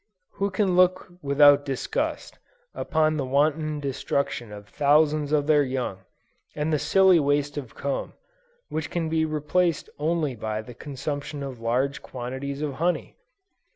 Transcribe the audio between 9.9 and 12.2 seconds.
only by the consumption of large